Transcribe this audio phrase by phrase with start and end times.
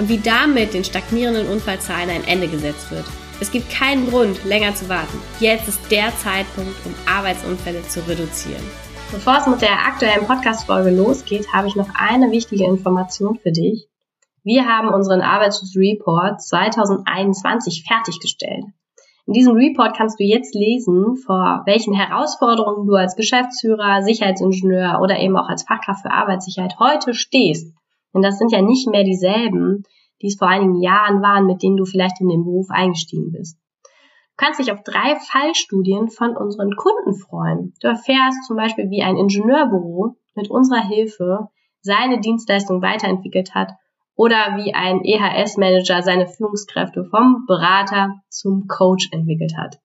[0.00, 3.04] und wie damit den stagnierenden Unfallzahlen ein Ende gesetzt wird.
[3.38, 5.18] Es gibt keinen Grund, länger zu warten.
[5.40, 8.62] Jetzt ist der Zeitpunkt, um Arbeitsunfälle zu reduzieren.
[9.12, 13.88] Bevor es mit der aktuellen Podcast-Folge losgeht, habe ich noch eine wichtige Information für dich.
[14.42, 18.64] Wir haben unseren Arbeitsschutzreport 2021 fertiggestellt.
[19.26, 25.18] In diesem Report kannst du jetzt lesen, vor welchen Herausforderungen du als Geschäftsführer, Sicherheitsingenieur oder
[25.18, 27.74] eben auch als Fachkraft für Arbeitssicherheit heute stehst
[28.14, 29.84] denn das sind ja nicht mehr dieselben,
[30.22, 33.58] die es vor einigen Jahren waren, mit denen du vielleicht in den Beruf eingestiegen bist.
[33.82, 37.74] Du kannst dich auf drei Fallstudien von unseren Kunden freuen.
[37.80, 41.48] Du erfährst zum Beispiel, wie ein Ingenieurbüro mit unserer Hilfe
[41.82, 43.72] seine Dienstleistung weiterentwickelt hat
[44.14, 49.78] oder wie ein EHS-Manager seine Führungskräfte vom Berater zum Coach entwickelt hat.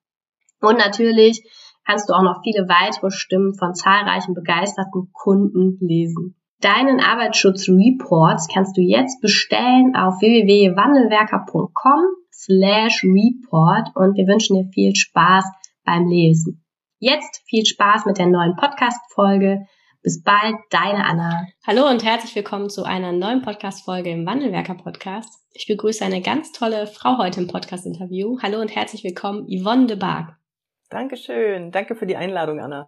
[0.62, 1.44] Und natürlich
[1.86, 6.36] kannst du auch noch viele weitere Stimmen von zahlreichen begeisterten Kunden lesen.
[6.62, 14.96] Deinen Arbeitsschutzreports kannst du jetzt bestellen auf www.wandelwerker.com slash report und wir wünschen dir viel
[14.96, 15.46] Spaß
[15.84, 16.66] beim Lesen.
[17.00, 19.66] Jetzt viel Spaß mit der neuen Podcast-Folge.
[20.02, 21.46] Bis bald, deine Anna.
[21.66, 25.42] Hallo und herzlich willkommen zu einer neuen Podcast-Folge im Wandelwerker-Podcast.
[25.52, 28.38] Ich begrüße eine ganz tolle Frau heute im Podcast-Interview.
[28.42, 30.38] Hallo und herzlich willkommen, Yvonne de Barg.
[30.90, 31.72] Dankeschön.
[31.72, 32.88] Danke für die Einladung, Anna.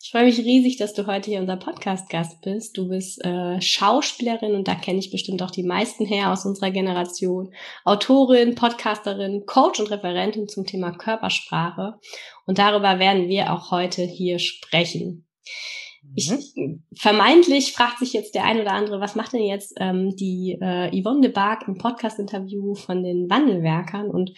[0.00, 2.78] Ich freue mich riesig, dass du heute hier unser Podcast-Gast bist.
[2.78, 6.70] Du bist äh, Schauspielerin und da kenne ich bestimmt auch die meisten her aus unserer
[6.70, 7.52] Generation.
[7.84, 11.98] Autorin, Podcasterin, Coach und Referentin zum Thema Körpersprache.
[12.46, 15.26] Und darüber werden wir auch heute hier sprechen.
[16.14, 16.84] Ich, mhm.
[16.96, 20.90] vermeintlich fragt sich jetzt der ein oder andere, was macht denn jetzt ähm, die äh,
[20.90, 24.30] Yvonne de Barg im Podcast-Interview von den Wandelwerkern und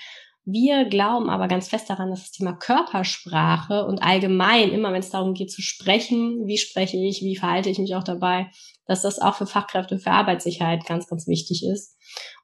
[0.45, 5.11] wir glauben aber ganz fest daran, dass das Thema Körpersprache und allgemein, immer wenn es
[5.11, 8.51] darum geht zu sprechen, wie spreche ich, wie verhalte ich mich auch dabei,
[8.87, 11.97] dass das auch für Fachkräfte für Arbeitssicherheit ganz, ganz wichtig ist.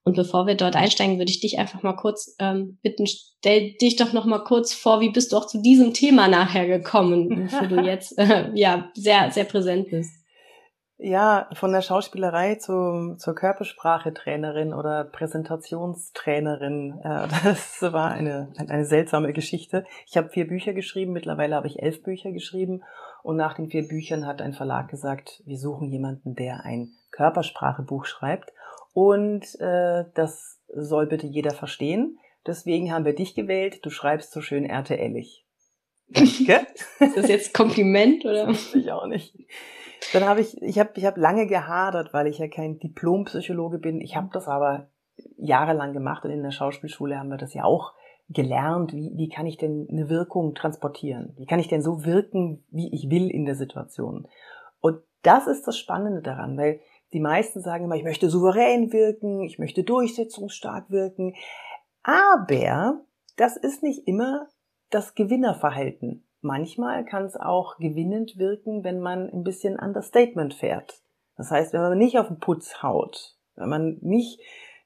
[0.04, 3.96] Und bevor wir dort einsteigen, würde ich dich einfach mal kurz ähm, bitten, stell dich
[3.96, 7.66] doch noch mal kurz vor, wie bist du auch zu diesem Thema nachher gekommen, wofür
[7.66, 10.12] du jetzt äh, ja sehr, sehr präsent bist.
[10.98, 17.00] Ja, von der Schauspielerei zu, zur Körpersprache-Trainerin oder Präsentationstrainerin.
[17.02, 19.84] Äh, das war eine, eine seltsame Geschichte.
[20.06, 22.82] Ich habe vier Bücher geschrieben, mittlerweile habe ich elf Bücher geschrieben.
[23.22, 28.06] Und nach den vier Büchern hat ein Verlag gesagt, wir suchen jemanden, der ein Körpersprachebuch
[28.06, 28.52] schreibt.
[28.94, 32.18] Und äh, das soll bitte jeder verstehen.
[32.46, 33.84] Deswegen haben wir dich gewählt.
[33.84, 35.44] Du schreibst so schön RTLig.
[36.08, 38.46] Ist das jetzt Kompliment oder?
[38.46, 39.34] Das ich auch nicht.
[40.12, 44.00] Dann habe ich, ich habe ich hab lange gehadert, weil ich ja kein Diplompsychologe bin.
[44.00, 44.88] Ich habe das aber
[45.36, 47.94] jahrelang gemacht und in der Schauspielschule haben wir das ja auch
[48.28, 48.92] gelernt.
[48.92, 51.34] Wie, wie kann ich denn eine Wirkung transportieren?
[51.36, 54.28] Wie kann ich denn so wirken, wie ich will in der Situation?
[54.80, 56.80] Und das ist das Spannende daran, weil
[57.12, 61.34] die meisten sagen immer, ich möchte souverän wirken, ich möchte durchsetzungsstark wirken.
[62.02, 63.00] Aber
[63.36, 64.48] das ist nicht immer
[64.90, 66.25] das Gewinnerverhalten.
[66.46, 71.02] Manchmal kann es auch gewinnend wirken, wenn man ein bisschen Understatement fährt.
[71.36, 74.40] Das heißt, wenn man nicht auf den Putz haut, wenn man nicht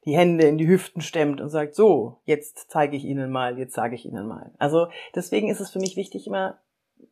[0.06, 3.74] die Hände in die Hüften stemmt und sagt, so, jetzt zeige ich Ihnen mal, jetzt
[3.74, 4.52] sage ich Ihnen mal.
[4.58, 6.58] Also deswegen ist es für mich wichtig immer,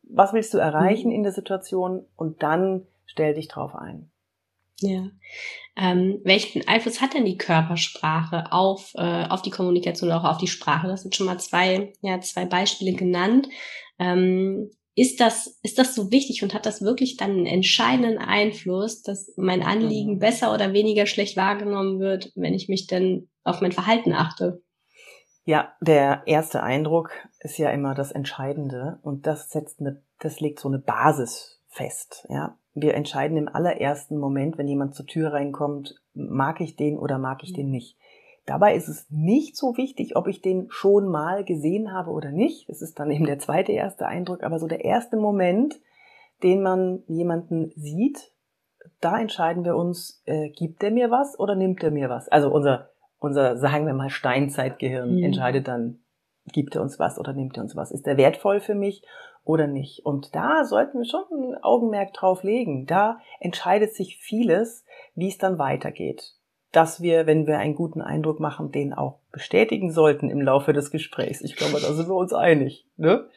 [0.01, 1.15] was willst du erreichen mhm.
[1.15, 4.09] in der Situation und dann stell dich drauf ein.
[4.81, 5.09] Ja.
[5.77, 10.37] Ähm, welchen Einfluss hat denn die Körpersprache auf, äh, auf die Kommunikation oder auch auf
[10.37, 10.87] die Sprache?
[10.87, 13.47] Das sind schon mal zwei, ja, zwei Beispiele genannt.
[13.97, 19.01] Ähm, ist das, ist das so wichtig und hat das wirklich dann einen entscheidenden Einfluss,
[19.01, 20.19] dass mein Anliegen mhm.
[20.19, 24.61] besser oder weniger schlecht wahrgenommen wird, wenn ich mich denn auf mein Verhalten achte?
[25.45, 30.59] Ja, der erste Eindruck ist ja immer das Entscheidende und das setzt eine, das legt
[30.59, 32.57] so eine Basis fest, ja.
[32.81, 37.43] Wir entscheiden im allerersten Moment, wenn jemand zur Tür reinkommt, mag ich den oder mag
[37.43, 37.97] ich den nicht.
[38.45, 42.67] Dabei ist es nicht so wichtig, ob ich den schon mal gesehen habe oder nicht.
[42.67, 45.79] Das ist dann eben der zweite erste Eindruck, aber so der erste Moment,
[46.41, 48.31] den man jemanden sieht,
[49.01, 52.27] da entscheiden wir uns, äh, gibt er mir was oder nimmt er mir was?
[52.29, 52.89] Also unser,
[53.19, 55.23] unser, sagen wir mal, Steinzeitgehirn mhm.
[55.23, 55.99] entscheidet dann,
[56.51, 57.91] gibt er uns was oder nimmt er uns was?
[57.91, 59.03] Ist er wertvoll für mich
[59.49, 60.05] oder nicht?
[60.05, 62.85] Und da sollten wir schon ein Augenmerk drauf legen.
[62.85, 64.85] Da entscheidet sich vieles,
[65.15, 66.35] wie es dann weitergeht.
[66.71, 70.91] dass wir, wenn wir einen guten Eindruck machen, den auch bestätigen sollten im Laufe des
[70.91, 71.41] Gesprächs.
[71.41, 72.85] Ich glaube, da sind wir uns einig.
[72.95, 73.27] Ne?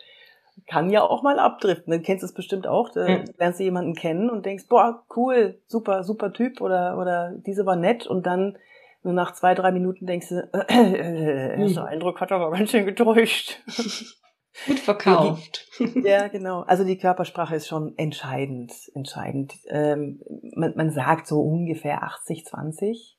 [0.69, 1.91] Kann ja auch mal abdriften.
[1.91, 2.91] Dann kennst du es bestimmt auch.
[2.91, 3.25] Da ja.
[3.39, 7.77] lernst du jemanden kennen und denkst, boah, cool, super, super Typ oder, oder diese war
[7.77, 8.59] nett und dann
[9.03, 12.71] nur nach zwei, drei Minuten denkst du, äh, äh, äh, der Eindruck hat aber ganz
[12.71, 13.63] schön getäuscht.
[14.67, 15.67] Gut verkauft.
[16.05, 16.61] Ja, genau.
[16.61, 19.55] Also die Körpersprache ist schon entscheidend, entscheidend.
[19.69, 20.21] Ähm,
[20.55, 23.19] man, man sagt so ungefähr 80, 20.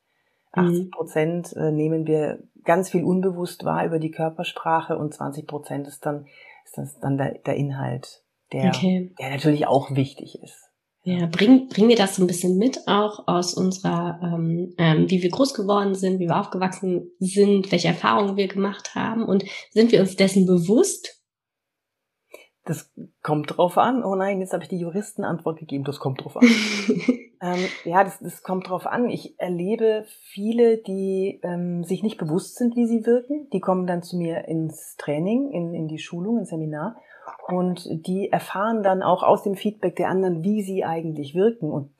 [0.54, 5.88] 80 Prozent äh, nehmen wir ganz viel unbewusst wahr über die Körpersprache und 20 Prozent
[5.88, 6.28] ist dann,
[6.64, 9.14] ist das dann der, der Inhalt, der, okay.
[9.20, 10.70] der natürlich auch wichtig ist.
[11.06, 15.22] Ja, bring, bring mir das so ein bisschen mit, auch aus unserer, ähm, ähm, wie
[15.22, 19.92] wir groß geworden sind, wie wir aufgewachsen sind, welche Erfahrungen wir gemacht haben und sind
[19.92, 21.23] wir uns dessen bewusst,
[22.66, 24.04] das kommt drauf an.
[24.04, 25.84] Oh nein, jetzt habe ich die Juristenantwort gegeben.
[25.84, 26.44] Das kommt drauf an.
[27.42, 29.10] ähm, ja, das, das kommt drauf an.
[29.10, 33.50] Ich erlebe viele, die ähm, sich nicht bewusst sind, wie sie wirken.
[33.52, 36.96] Die kommen dann zu mir ins Training, in, in die Schulung, ins Seminar.
[37.48, 41.70] Und die erfahren dann auch aus dem Feedback der anderen, wie sie eigentlich wirken.
[41.70, 41.92] Und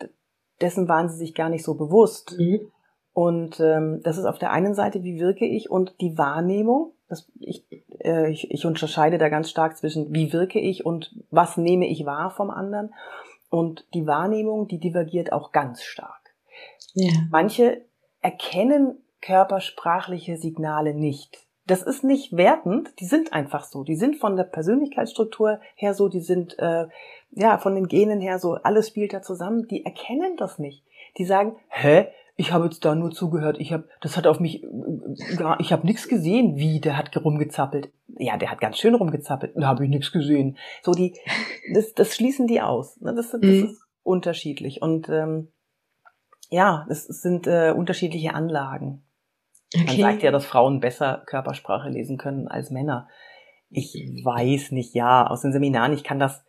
[0.62, 2.38] dessen waren sie sich gar nicht so bewusst.
[2.38, 2.72] Mhm.
[3.12, 6.94] Und ähm, das ist auf der einen Seite, wie wirke ich und die Wahrnehmung.
[7.10, 7.66] Das, ich,
[8.00, 12.06] äh, ich, ich unterscheide da ganz stark zwischen, wie wirke ich und was nehme ich
[12.06, 12.94] wahr vom anderen.
[13.50, 16.34] Und die Wahrnehmung, die divergiert auch ganz stark.
[16.94, 17.12] Ja.
[17.30, 17.86] Manche
[18.22, 21.38] erkennen körpersprachliche Signale nicht.
[21.66, 23.84] Das ist nicht wertend, die sind einfach so.
[23.84, 26.88] Die sind von der Persönlichkeitsstruktur her so, die sind äh,
[27.32, 29.68] ja von den Genen her so, alles spielt da zusammen.
[29.68, 30.84] Die erkennen das nicht.
[31.18, 34.66] Die sagen, hä, ich habe jetzt da nur zugehört, ich habe, das hat auf mich,
[35.38, 37.92] gar, ich habe nichts gesehen, wie, der hat rumgezappelt.
[38.18, 40.58] Ja, der hat ganz schön rumgezappelt, da habe ich nichts gesehen.
[40.82, 41.16] So die,
[41.74, 43.00] das, das schließen die aus.
[43.02, 43.14] Ne?
[43.16, 43.66] Das, das mhm.
[43.66, 45.52] ist unterschiedlich und ähm,
[46.50, 49.06] ja, es sind äh, unterschiedliche Anlagen.
[49.74, 49.86] Okay.
[49.86, 53.08] Man sagt ja, dass Frauen besser Körpersprache lesen können als Männer.
[53.70, 56.44] Ich weiß nicht, ja, aus den Seminaren, ich kann das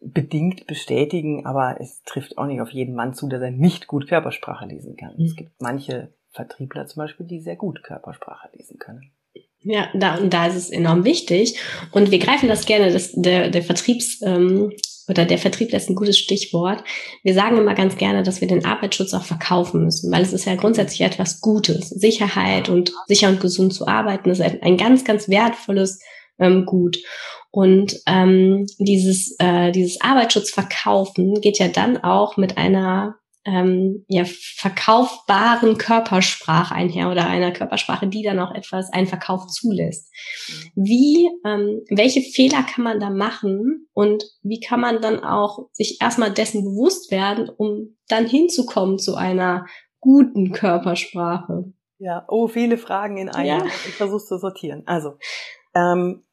[0.00, 4.08] bedingt bestätigen, aber es trifft auch nicht auf jeden Mann zu, dass er nicht gut
[4.08, 5.14] Körpersprache lesen kann.
[5.16, 5.24] Mhm.
[5.24, 9.12] Es gibt manche Vertriebler zum Beispiel, die sehr gut Körpersprache lesen können.
[9.60, 11.58] Ja, da, und da ist es enorm wichtig.
[11.90, 14.72] Und wir greifen das gerne, das, der, der Vertriebs, ähm,
[15.08, 16.84] oder der Vertrieb ist ein gutes Stichwort.
[17.22, 20.44] Wir sagen immer ganz gerne, dass wir den Arbeitsschutz auch verkaufen müssen, weil es ist
[20.44, 21.88] ja grundsätzlich etwas Gutes.
[21.88, 26.00] Sicherheit und sicher und gesund zu arbeiten ist ein ganz, ganz wertvolles
[26.38, 26.98] ähm, Gut.
[27.50, 33.16] Und ähm, dieses, äh, dieses Arbeitsschutzverkaufen geht ja dann auch mit einer
[33.48, 40.12] ähm, ja, verkaufbaren Körpersprache einher oder einer Körpersprache, die dann auch etwas, einen Verkauf zulässt.
[40.74, 45.98] Wie, ähm, welche Fehler kann man da machen und wie kann man dann auch sich
[46.00, 49.66] erstmal dessen bewusst werden, um dann hinzukommen zu einer
[50.00, 51.72] guten Körpersprache?
[51.98, 53.60] Ja, oh, viele Fragen in einem.
[53.60, 53.66] Ja.
[53.86, 54.82] Ich versuche zu sortieren.
[54.86, 55.14] Also,
[55.74, 56.24] ähm,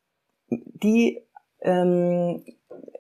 [0.50, 1.22] die,
[1.62, 2.44] ähm,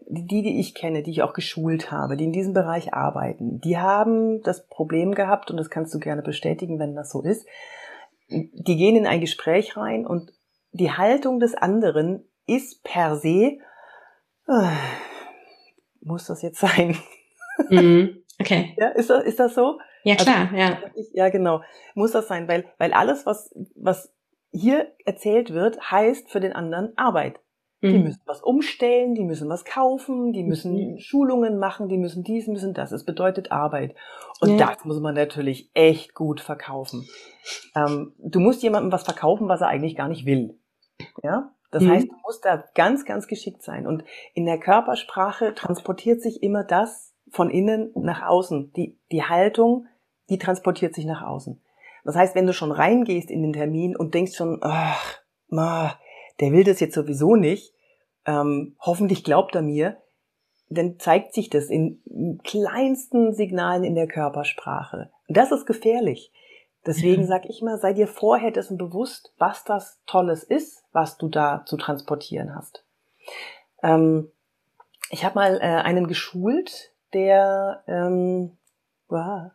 [0.07, 3.77] die, die ich kenne, die ich auch geschult habe, die in diesem Bereich arbeiten, die
[3.77, 7.45] haben das Problem gehabt, und das kannst du gerne bestätigen, wenn das so ist,
[8.29, 10.31] die gehen in ein Gespräch rein und
[10.71, 13.57] die Haltung des anderen ist per se,
[14.47, 14.71] äh,
[16.01, 16.97] muss das jetzt sein?
[17.69, 18.21] Mhm.
[18.37, 18.75] Okay.
[18.77, 19.79] Ja, ist das, ist das so?
[20.03, 20.77] Ja, also, klar, also, ja.
[20.95, 21.61] Ich, ja, genau.
[21.93, 24.13] Muss das sein, weil, weil alles, was, was
[24.55, 27.39] hier erzählt wird, heißt für den anderen Arbeit.
[27.81, 27.91] Mhm.
[27.91, 30.97] Die müssen was umstellen, die müssen was kaufen, die müssen mhm.
[30.99, 32.91] Schulungen machen, die müssen dies, müssen das.
[32.91, 33.95] Es bedeutet Arbeit.
[34.39, 34.67] Und ja.
[34.67, 37.07] das muss man natürlich echt gut verkaufen.
[37.75, 40.57] Ähm, du musst jemandem was verkaufen, was er eigentlich gar nicht will.
[41.21, 41.51] Ja?
[41.71, 41.91] Das mhm.
[41.91, 43.85] heißt, du musst da ganz, ganz geschickt sein.
[43.85, 48.71] Und in der Körpersprache transportiert sich immer das von innen nach außen.
[48.73, 49.87] Die, die Haltung,
[50.29, 51.61] die transportiert sich nach außen.
[52.05, 55.99] Das heißt, wenn du schon reingehst in den Termin und denkst schon, ach, ma,
[56.39, 57.73] der will das jetzt sowieso nicht,
[58.25, 59.97] ähm, hoffentlich glaubt er mir,
[60.69, 62.01] dann zeigt sich das in
[62.43, 65.11] kleinsten Signalen in der Körpersprache.
[65.27, 66.31] Und das ist gefährlich.
[66.85, 67.27] Deswegen mhm.
[67.27, 71.63] sage ich mal, sei dir vorher dessen bewusst, was das Tolles ist, was du da
[71.65, 72.85] zu transportieren hast.
[73.81, 74.31] Ähm,
[75.09, 78.57] ich habe mal äh, einen geschult, der ähm,
[79.07, 79.51] wow,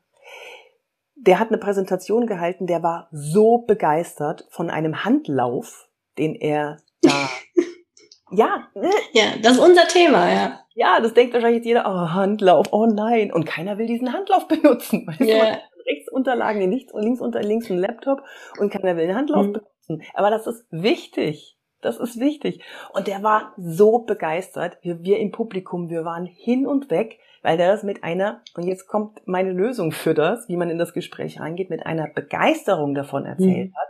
[1.20, 7.28] der hat eine Präsentation gehalten, der war so begeistert von einem Handlauf, den er da.
[8.30, 8.90] ja, ne?
[9.12, 10.60] Ja, das ist unser Thema, ja.
[10.74, 13.32] Ja, das denkt wahrscheinlich jetzt jeder, oh, Handlauf, oh nein.
[13.32, 15.06] Und keiner will diesen Handlauf benutzen.
[15.06, 15.56] Weißt yeah.
[15.56, 18.22] du, rechts Unterlagen, links, links unter links ein Laptop
[18.58, 19.52] und keiner will den Handlauf mhm.
[19.52, 20.02] benutzen.
[20.14, 21.58] Aber das ist wichtig.
[21.82, 22.62] Das ist wichtig.
[22.92, 24.78] Und der war so begeistert.
[24.82, 28.66] Wir, wir im Publikum, wir waren hin und weg weil der das mit einer, und
[28.66, 32.94] jetzt kommt meine Lösung für das, wie man in das Gespräch reingeht, mit einer Begeisterung
[32.94, 33.76] davon erzählt mhm.
[33.76, 33.88] hat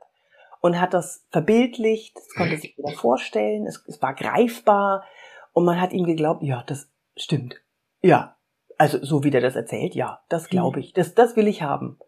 [0.60, 5.04] und hat das verbildlicht, es konnte sich wieder vorstellen, es, es war greifbar
[5.52, 7.60] und man hat ihm geglaubt, ja, das stimmt.
[8.02, 8.36] Ja,
[8.78, 10.84] also so wie der das erzählt, ja, das glaube mhm.
[10.84, 11.98] ich, das, das will ich haben.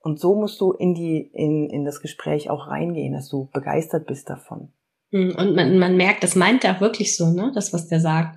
[0.00, 4.06] Und so musst du in die, in, in das Gespräch auch reingehen, dass du begeistert
[4.06, 4.70] bist davon.
[5.10, 7.52] Mhm, und man, man merkt, das meint er auch wirklich so, ne?
[7.54, 8.36] Das, was der sagt.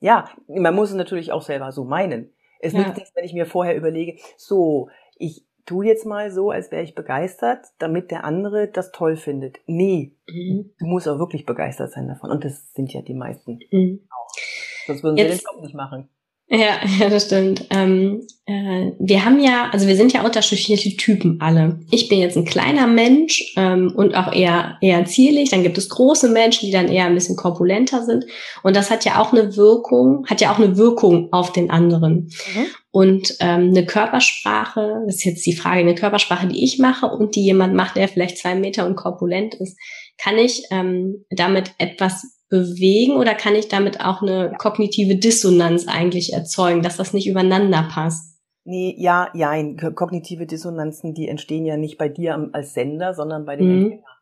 [0.00, 2.32] Ja, man muss es natürlich auch selber so meinen.
[2.60, 2.80] Es ja.
[2.80, 6.82] nützt nichts, wenn ich mir vorher überlege, so, ich tu jetzt mal so, als wäre
[6.82, 9.58] ich begeistert, damit der andere das toll findet.
[9.66, 10.70] Nee, mhm.
[10.78, 12.30] du musst auch wirklich begeistert sein davon.
[12.30, 14.08] Und das sind ja die meisten mhm.
[14.10, 14.32] auch.
[14.86, 16.08] Sonst würden jetzt, sie den Job nicht machen.
[16.48, 17.66] Ja, ja, das stimmt.
[17.70, 21.80] Ähm, äh, wir haben ja, also wir sind ja unterschiedliche Typen alle.
[21.90, 25.50] Ich bin jetzt ein kleiner Mensch ähm, und auch eher eher zierlich.
[25.50, 28.24] Dann gibt es große Menschen, die dann eher ein bisschen korpulenter sind.
[28.62, 32.30] Und das hat ja auch eine Wirkung, hat ja auch eine Wirkung auf den anderen.
[32.54, 32.66] Mhm.
[32.92, 37.34] Und ähm, eine Körpersprache, das ist jetzt die Frage, eine Körpersprache, die ich mache und
[37.34, 39.76] die jemand macht, der vielleicht zwei Meter und korpulent ist,
[40.18, 46.32] kann ich ähm, damit etwas bewegen oder kann ich damit auch eine kognitive Dissonanz eigentlich
[46.32, 48.36] erzeugen, dass das nicht übereinander passt?
[48.64, 49.52] Nee, ja, ja,
[49.94, 53.82] kognitive Dissonanzen, die entstehen ja nicht bei dir als Sender, sondern bei dem mhm.
[53.82, 54.16] Empfänger.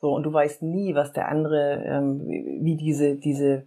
[0.00, 2.20] So, und du weißt nie, was der andere, ähm,
[2.60, 3.64] wie diese, diese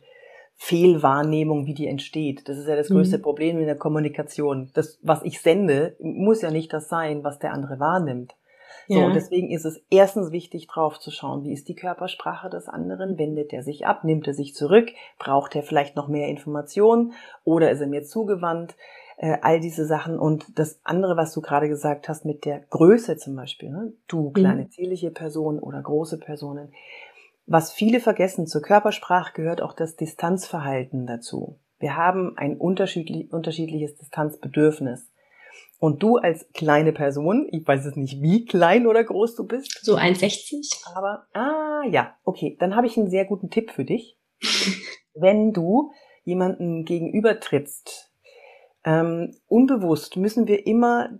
[0.58, 2.48] Fehlwahrnehmung, wie die entsteht.
[2.50, 3.22] Das ist ja das größte mhm.
[3.22, 4.70] Problem in der Kommunikation.
[4.74, 8.36] Das, was ich sende, muss ja nicht das sein, was der andere wahrnimmt.
[8.88, 9.06] So, ja.
[9.06, 13.18] und deswegen ist es erstens wichtig, drauf zu schauen, wie ist die Körpersprache des anderen?
[13.18, 14.04] Wendet er sich ab?
[14.04, 14.90] Nimmt er sich zurück?
[15.20, 17.14] Braucht er vielleicht noch mehr Informationen?
[17.44, 18.76] Oder ist er mir zugewandt?
[19.18, 20.20] Äh, all diese Sachen.
[20.20, 23.94] Und das andere, was du gerade gesagt hast, mit der Größe zum Beispiel, ne?
[24.08, 24.70] du kleine mhm.
[24.70, 26.72] zierliche Person oder große Personen.
[27.48, 31.58] Was viele vergessen, zur Körpersprache gehört auch das Distanzverhalten dazu.
[31.80, 35.10] Wir haben ein unterschiedlich, unterschiedliches Distanzbedürfnis.
[35.80, 39.80] Und du als kleine Person, ich weiß es nicht, wie klein oder groß du bist.
[39.84, 40.96] So 1,60.
[40.96, 44.18] Aber, ah ja, okay, dann habe ich einen sehr guten Tipp für dich.
[45.14, 45.92] Wenn du
[46.24, 48.12] jemanden gegenüber trittst,
[48.84, 51.20] ähm, unbewusst müssen wir immer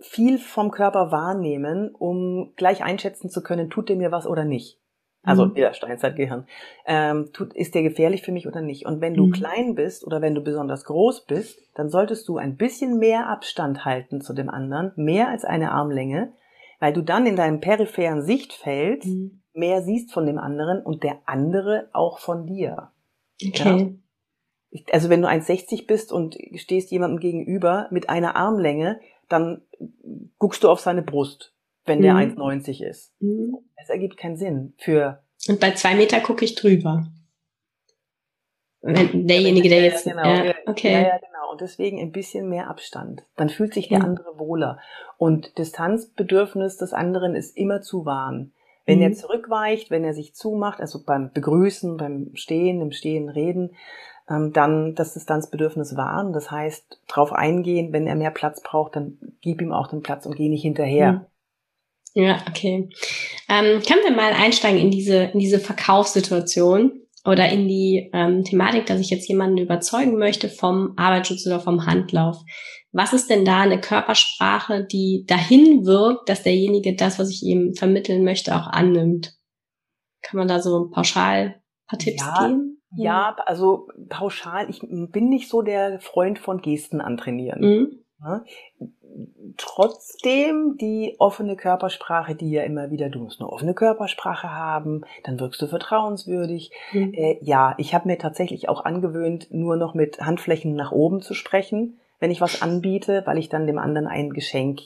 [0.00, 4.78] viel vom Körper wahrnehmen, um gleich einschätzen zu können, tut der mir was oder nicht.
[5.24, 5.56] Also mhm.
[5.56, 6.46] wieder Steinzeitgehirn.
[6.86, 8.86] Ähm, tut, ist der gefährlich für mich oder nicht?
[8.86, 9.32] Und wenn du mhm.
[9.32, 13.84] klein bist oder wenn du besonders groß bist, dann solltest du ein bisschen mehr Abstand
[13.84, 16.32] halten zu dem anderen, mehr als eine Armlänge,
[16.78, 19.40] weil du dann in deinem peripheren Sichtfeld mhm.
[19.54, 22.90] mehr siehst von dem anderen und der andere auch von dir.
[23.44, 23.96] Okay.
[24.72, 24.80] Ja?
[24.92, 29.62] Also wenn du 1,60 bist und stehst jemandem gegenüber mit einer Armlänge, dann
[30.38, 31.53] guckst du auf seine Brust
[31.84, 32.38] wenn der mhm.
[32.38, 33.12] 1,90 ist.
[33.20, 33.58] Mhm.
[33.76, 35.22] Es ergibt keinen Sinn für.
[35.48, 37.06] Und bei zwei Meter gucke ich drüber.
[38.80, 40.06] Wenn derjenige, der jetzt.
[40.06, 40.92] Ja, genau, ja, okay.
[40.92, 41.52] Ja, ja, genau.
[41.52, 43.24] Und deswegen ein bisschen mehr Abstand.
[43.36, 44.04] Dann fühlt sich der mhm.
[44.04, 44.78] andere wohler.
[45.16, 48.52] Und Distanzbedürfnis des anderen ist immer zu wahren.
[48.84, 49.14] Wenn er mhm.
[49.14, 53.70] zurückweicht, wenn er sich zumacht, also beim Begrüßen, beim Stehen, im Stehen reden,
[54.28, 56.34] ähm, dann das Distanzbedürfnis wahren.
[56.34, 60.26] Das heißt, drauf eingehen, wenn er mehr Platz braucht, dann gib ihm auch den Platz
[60.26, 61.26] und geh nicht hinterher.
[62.14, 62.88] Ja, okay.
[63.48, 68.86] Ähm, können wir mal einsteigen in diese, in diese Verkaufssituation oder in die ähm, Thematik,
[68.86, 72.36] dass ich jetzt jemanden überzeugen möchte vom Arbeitsschutz oder vom Handlauf.
[72.92, 77.74] Was ist denn da eine Körpersprache, die dahin wirkt, dass derjenige das, was ich ihm
[77.74, 79.34] vermitteln möchte, auch annimmt?
[80.22, 82.80] Kann man da so pauschal paar Tipps ja, geben?
[82.96, 87.60] Ja, also pauschal, ich bin nicht so der Freund von Gesten antrainieren.
[87.60, 88.04] Mhm.
[89.56, 95.38] Trotzdem die offene Körpersprache, die ja immer wieder, du musst eine offene Körpersprache haben, dann
[95.38, 96.72] wirkst du vertrauenswürdig.
[96.92, 97.14] Mhm.
[97.14, 101.34] Äh, ja, ich habe mir tatsächlich auch angewöhnt, nur noch mit Handflächen nach oben zu
[101.34, 104.80] sprechen, wenn ich was anbiete, weil ich dann dem anderen ein Geschenk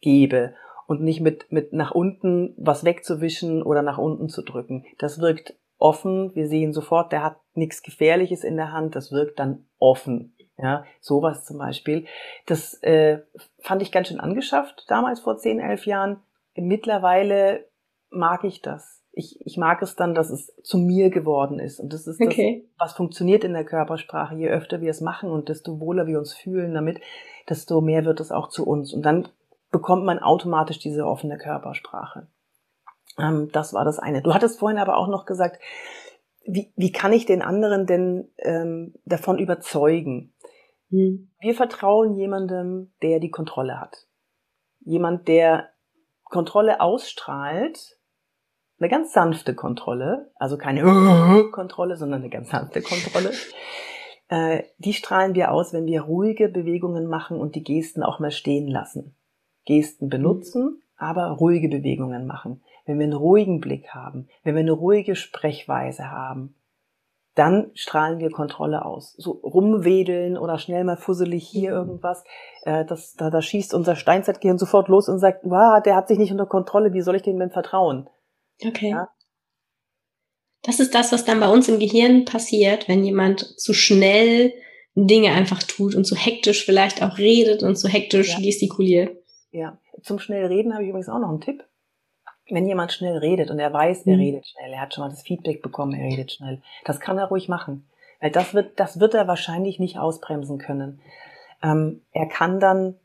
[0.00, 0.54] gebe
[0.86, 4.84] und nicht mit, mit nach unten was wegzuwischen oder nach unten zu drücken.
[4.98, 6.34] Das wirkt offen.
[6.34, 8.94] Wir sehen sofort, der hat nichts Gefährliches in der Hand.
[8.94, 10.34] Das wirkt dann offen.
[10.58, 12.06] Ja, sowas zum Beispiel.
[12.46, 13.20] Das äh,
[13.60, 16.22] fand ich ganz schön angeschafft damals vor 10, 11 Jahren.
[16.54, 17.66] Mittlerweile
[18.10, 19.02] mag ich das.
[19.12, 21.80] Ich, ich mag es dann, dass es zu mir geworden ist.
[21.80, 22.64] Und das ist okay.
[22.78, 24.34] das, was funktioniert in der Körpersprache.
[24.34, 27.00] Je öfter wir es machen und desto wohler wir uns fühlen damit,
[27.48, 28.92] desto mehr wird es auch zu uns.
[28.92, 29.28] Und dann
[29.70, 32.28] bekommt man automatisch diese offene Körpersprache.
[33.18, 34.22] Ähm, das war das eine.
[34.22, 35.60] Du hattest vorhin aber auch noch gesagt,
[36.46, 40.32] wie, wie kann ich den anderen denn ähm, davon überzeugen?
[40.90, 41.30] Hm.
[41.40, 44.06] Wir vertrauen jemandem, der die Kontrolle hat.
[44.80, 45.70] Jemand, der
[46.24, 47.98] Kontrolle ausstrahlt,
[48.78, 50.82] eine ganz sanfte Kontrolle, also keine
[51.52, 53.32] Kontrolle, sondern eine ganz sanfte Kontrolle,
[54.28, 58.30] äh, die strahlen wir aus, wenn wir ruhige Bewegungen machen und die Gesten auch mal
[58.30, 59.16] stehen lassen.
[59.64, 62.62] Gesten benutzen, aber ruhige Bewegungen machen.
[62.84, 66.54] Wenn wir einen ruhigen Blick haben, wenn wir eine ruhige Sprechweise haben,
[67.36, 69.14] dann strahlen wir Kontrolle aus.
[69.18, 71.76] So rumwedeln oder schnell mal fusselig hier mhm.
[71.76, 72.24] irgendwas,
[72.62, 76.18] äh, das, da, da schießt unser Steinzeitgehirn sofort los und sagt, wow, der hat sich
[76.18, 78.08] nicht unter Kontrolle, wie soll ich dem denn vertrauen?
[78.64, 78.90] Okay.
[78.90, 79.10] Ja?
[80.62, 84.54] Das ist das, was dann bei uns im Gehirn passiert, wenn jemand zu schnell
[84.94, 88.40] Dinge einfach tut und zu hektisch vielleicht auch redet und zu hektisch ja.
[88.40, 89.14] gestikuliert.
[89.50, 91.62] Ja, zum schnell reden habe ich übrigens auch noch einen Tipp
[92.48, 94.20] wenn jemand schnell redet und er weiß, er mhm.
[94.20, 97.26] redet schnell, er hat schon mal das Feedback bekommen, er redet schnell, das kann er
[97.26, 97.88] ruhig machen.
[98.20, 101.00] Weil das wird, das wird er wahrscheinlich nicht ausbremsen können.
[101.62, 102.96] Ähm, er kann dann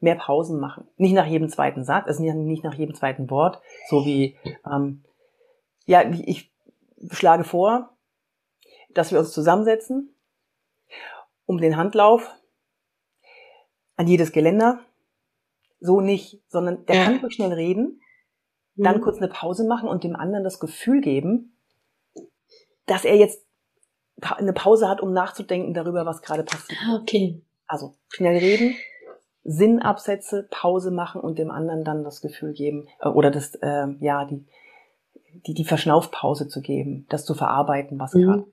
[0.00, 0.88] mehr Pausen machen.
[0.96, 4.36] Nicht nach jedem zweiten Satz, also nicht nach jedem zweiten Wort, so wie,
[4.70, 5.04] ähm,
[5.84, 6.50] ja, ich
[7.10, 7.90] schlage vor,
[8.90, 10.14] dass wir uns zusammensetzen,
[11.44, 12.30] um den Handlauf
[13.96, 14.80] an jedes Geländer,
[15.80, 17.04] so nicht, sondern der ja.
[17.04, 18.00] kann ruhig schnell reden,
[18.76, 19.00] dann mhm.
[19.02, 21.56] kurz eine Pause machen und dem anderen das Gefühl geben,
[22.86, 23.44] dass er jetzt
[24.20, 26.78] eine Pause hat, um nachzudenken darüber, was gerade passiert.
[26.86, 27.42] Ah, okay.
[27.66, 28.76] Also schnell reden,
[29.44, 34.24] Sinnabsätze, Pause machen und dem anderen dann das Gefühl geben äh, oder das äh, ja
[34.24, 34.44] die
[35.46, 38.22] die die Verschnaufpause zu geben, das zu verarbeiten, was mhm.
[38.22, 38.44] gerade.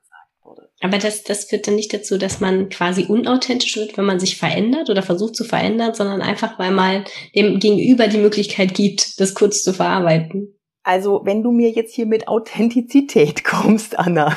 [0.83, 4.37] Aber das, das führt dann nicht dazu, dass man quasi unauthentisch wird, wenn man sich
[4.37, 9.33] verändert oder versucht zu verändern, sondern einfach, weil man dem Gegenüber die Möglichkeit gibt, das
[9.33, 10.59] kurz zu verarbeiten.
[10.83, 14.35] Also, wenn du mir jetzt hier mit Authentizität kommst, Anna,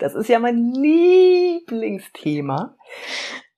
[0.00, 2.76] das ist ja mein Lieblingsthema.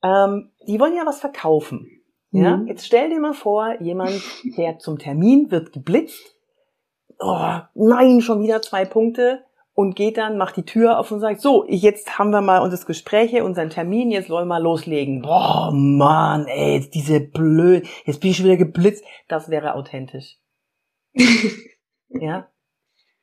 [0.03, 1.89] Ähm, die wollen ja was verkaufen.
[2.29, 2.67] Ja, mhm.
[2.67, 4.21] jetzt stell dir mal vor, jemand
[4.53, 6.35] fährt zum Termin, wird geblitzt.
[7.17, 9.46] Oh, nein, schon wieder zwei Punkte
[9.77, 12.83] und geht dann, macht die Tür auf und sagt, so, jetzt haben wir mal unser
[12.83, 15.21] Gespräch hier, unseren Termin, jetzt wollen wir mal loslegen.
[15.21, 19.05] Boah, Mann, ey, diese blöd, jetzt bin ich schon wieder geblitzt.
[19.27, 20.39] Das wäre authentisch.
[22.09, 22.49] ja.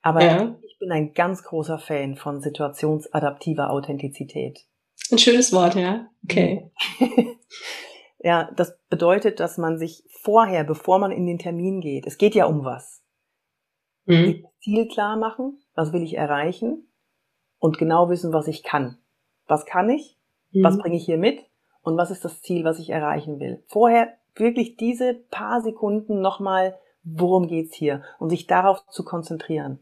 [0.00, 0.56] Aber ja.
[0.62, 4.60] ich bin ein ganz großer Fan von situationsadaptiver Authentizität.
[5.10, 6.06] Ein schönes Wort, ja.
[6.22, 6.70] Okay.
[8.20, 12.36] ja, das bedeutet, dass man sich vorher, bevor man in den Termin geht, es geht
[12.36, 13.02] ja um was.
[14.04, 14.46] Mhm.
[14.60, 16.86] Ziel klar machen, was will ich erreichen
[17.58, 18.98] und genau wissen, was ich kann.
[19.46, 20.18] Was kann ich?
[20.52, 20.64] Mhm.
[20.64, 21.40] Was bringe ich hier mit?
[21.82, 23.62] Und was ist das Ziel, was ich erreichen will?
[23.66, 28.02] Vorher wirklich diese paar Sekunden nochmal, worum geht's hier?
[28.18, 29.80] Und sich darauf zu konzentrieren.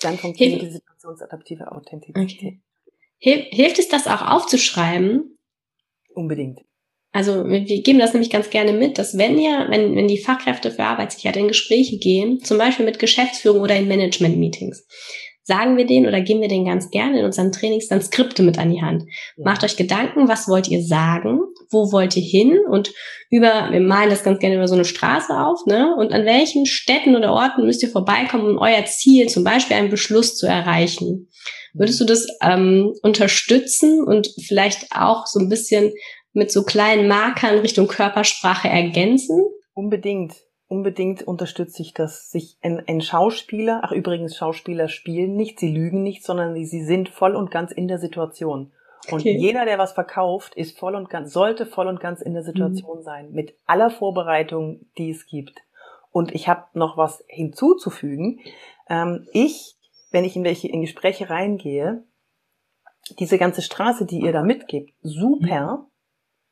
[0.00, 2.60] Dann funktioniert die situationsadaptive Authentizität.
[3.18, 3.48] Okay.
[3.50, 5.38] Hilft es das auch aufzuschreiben?
[6.14, 6.60] Unbedingt.
[7.12, 10.70] Also wir geben das nämlich ganz gerne mit, dass wenn ihr, wenn, wenn die Fachkräfte
[10.70, 14.86] für Arbeitssicherheit in Gespräche gehen, zum Beispiel mit Geschäftsführung oder in Management-Meetings,
[15.42, 18.58] sagen wir denen oder geben wir denen ganz gerne in unseren Trainings dann Skripte mit
[18.58, 19.04] an die Hand.
[19.36, 22.92] Macht euch Gedanken, was wollt ihr sagen, wo wollt ihr hin und
[23.30, 25.94] über, wir malen das ganz gerne über so eine Straße auf, ne?
[25.96, 29.90] Und an welchen Städten oder Orten müsst ihr vorbeikommen, um euer Ziel, zum Beispiel einen
[29.90, 31.28] Beschluss zu erreichen.
[31.72, 35.92] Würdest du das ähm, unterstützen und vielleicht auch so ein bisschen
[36.32, 39.44] mit so kleinen Markern Richtung Körpersprache ergänzen?
[39.74, 40.34] Unbedingt.
[40.68, 42.30] Unbedingt unterstütze ich das.
[42.30, 46.84] Sich ein, ein Schauspieler, ach übrigens, Schauspieler spielen nicht, sie lügen nicht, sondern sie, sie
[46.84, 48.72] sind voll und ganz in der Situation.
[49.10, 49.36] Und okay.
[49.36, 52.98] jeder, der was verkauft, ist voll und ganz, sollte voll und ganz in der Situation
[52.98, 53.02] mhm.
[53.02, 55.58] sein, mit aller Vorbereitung, die es gibt.
[56.12, 58.40] Und ich habe noch was hinzuzufügen.
[58.88, 59.76] Ähm, ich,
[60.10, 62.04] wenn ich in welche in Gespräche reingehe,
[63.18, 65.86] diese ganze Straße, die ihr da mitgibt, super,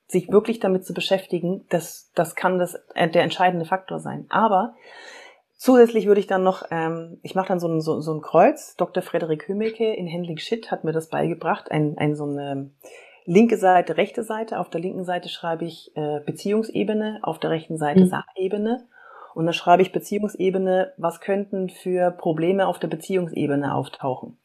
[0.08, 4.26] sich wirklich damit zu beschäftigen, das, das kann das, äh, der entscheidende Faktor sein.
[4.30, 4.74] Aber
[5.56, 8.74] zusätzlich würde ich dann noch, ähm, ich mache dann so ein, so, so ein Kreuz.
[8.76, 9.02] Dr.
[9.02, 12.70] Frederik Hümmeke in Handling Shit hat mir das beigebracht, ein, ein so eine
[13.26, 14.58] linke Seite, rechte Seite.
[14.58, 18.08] Auf der linken Seite schreibe ich äh, Beziehungsebene, auf der rechten Seite mhm.
[18.08, 18.88] Sachebene.
[19.34, 24.38] Und dann schreibe ich Beziehungsebene, was könnten für Probleme auf der Beziehungsebene auftauchen?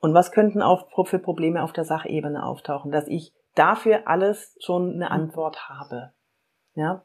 [0.00, 2.90] Und was könnten auch für Probleme auf der Sachebene auftauchen?
[2.90, 6.12] Dass ich dafür alles schon eine Antwort habe.
[6.74, 7.04] Ja.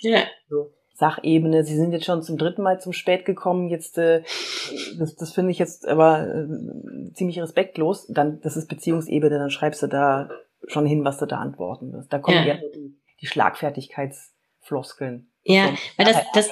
[0.00, 0.24] Ja.
[0.48, 0.72] So.
[0.94, 4.22] Sachebene, Sie sind jetzt schon zum dritten Mal zum Spät gekommen, jetzt äh,
[4.96, 8.06] das, das finde ich jetzt aber äh, ziemlich respektlos.
[8.06, 10.30] Dann, das ist Beziehungsebene, dann schreibst du da
[10.68, 12.12] schon hin, was du da antworten wirst.
[12.12, 15.32] Da kommen ja, ja die, die Schlagfertigkeitsfloskeln.
[15.42, 16.50] Ja, weil das, das,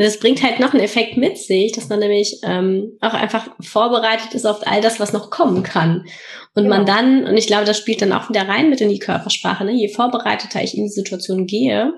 [0.00, 0.06] ne?
[0.06, 4.34] das bringt halt noch einen Effekt mit sich, dass man nämlich ähm, auch einfach vorbereitet
[4.34, 6.06] ist auf all das, was noch kommen kann.
[6.54, 6.76] Und genau.
[6.76, 9.64] man dann, und ich glaube, das spielt dann auch wieder rein mit in die Körpersprache,
[9.64, 9.72] ne?
[9.72, 11.92] je vorbereiteter ich in die Situation gehe,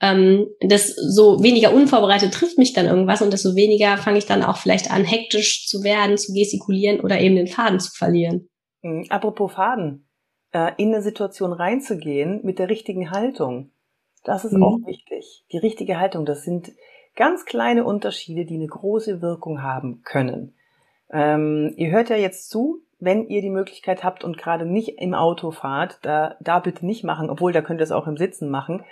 [0.00, 4.56] ähm, desto weniger unvorbereitet trifft mich dann irgendwas und desto weniger fange ich dann auch
[4.56, 8.48] vielleicht an, hektisch zu werden, zu gestikulieren oder eben den Faden zu verlieren.
[8.82, 9.06] Mhm.
[9.10, 10.08] Apropos Faden.
[10.52, 13.72] äh, in eine Situation reinzugehen mit der richtigen Haltung.
[14.24, 14.62] Das ist mhm.
[14.62, 15.44] auch wichtig.
[15.52, 16.72] Die richtige Haltung, das sind
[17.16, 20.54] ganz kleine Unterschiede, die eine große Wirkung haben können.
[21.10, 25.14] Ähm, ihr hört ja jetzt zu, wenn ihr die Möglichkeit habt und gerade nicht im
[25.14, 28.50] Auto fahrt, da, da bitte nicht machen, obwohl da könnt ihr es auch im Sitzen
[28.50, 28.84] machen.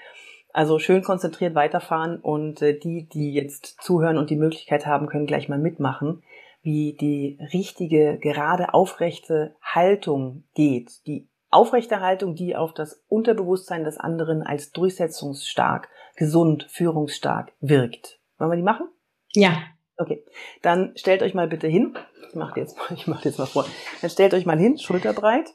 [0.52, 5.26] Also schön konzentriert weiterfahren und äh, die, die jetzt zuhören und die Möglichkeit haben, können
[5.26, 6.22] gleich mal mitmachen,
[6.62, 11.06] wie die richtige, gerade aufrechte Haltung geht.
[11.06, 18.18] Die aufrechte Haltung, die auf das Unterbewusstsein des anderen als durchsetzungsstark, gesund, führungsstark wirkt.
[18.38, 18.88] Wollen wir die machen?
[19.32, 19.62] Ja.
[19.96, 20.24] Okay,
[20.62, 21.96] dann stellt euch mal bitte hin.
[22.28, 23.64] Ich mache jetzt mal, ich mache jetzt mal vor.
[24.00, 25.54] Dann stellt euch mal hin, schulterbreit.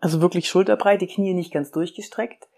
[0.00, 2.48] Also wirklich schulterbreit, die Knie nicht ganz durchgestreckt.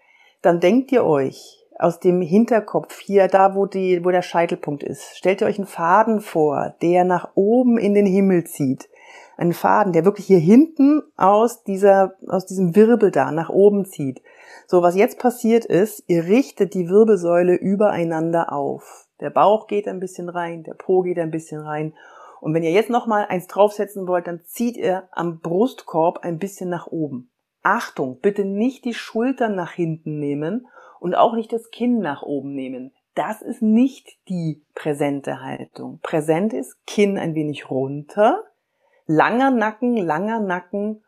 [0.41, 5.15] Dann denkt ihr euch aus dem Hinterkopf hier, da wo die, wo der Scheitelpunkt ist,
[5.15, 8.89] stellt ihr euch einen Faden vor, der nach oben in den Himmel zieht.
[9.37, 14.21] Einen Faden, der wirklich hier hinten aus dieser, aus diesem Wirbel da nach oben zieht.
[14.67, 19.07] So, was jetzt passiert ist, ihr richtet die Wirbelsäule übereinander auf.
[19.19, 21.93] Der Bauch geht ein bisschen rein, der Po geht ein bisschen rein.
[22.39, 26.69] Und wenn ihr jetzt nochmal eins draufsetzen wollt, dann zieht ihr am Brustkorb ein bisschen
[26.69, 27.31] nach oben.
[27.63, 30.67] Achtung, bitte nicht die Schultern nach hinten nehmen
[30.99, 32.93] und auch nicht das Kinn nach oben nehmen.
[33.15, 35.99] Das ist nicht die präsente Haltung.
[36.03, 38.43] Präsent ist Kinn ein wenig runter,
[39.07, 41.03] langer Nacken, langer Nacken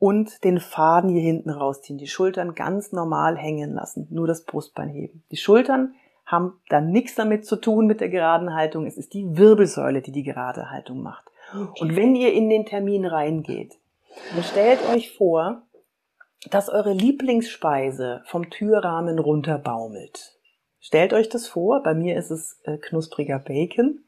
[0.00, 1.98] und den Faden hier hinten rausziehen.
[1.98, 5.22] Die Schultern ganz normal hängen lassen, nur das Brustbein heben.
[5.30, 5.94] Die Schultern
[6.26, 8.86] haben dann nichts damit zu tun mit der geraden Haltung.
[8.86, 11.30] Es ist die Wirbelsäule, die die gerade Haltung macht.
[11.52, 11.82] Okay.
[11.82, 13.78] Und wenn ihr in den Termin reingeht,
[14.34, 15.62] dann stellt euch vor,
[16.50, 20.38] dass eure Lieblingsspeise vom Türrahmen runterbaumelt.
[20.80, 24.02] Stellt euch das vor, bei mir ist es äh, knuspriger Bacon.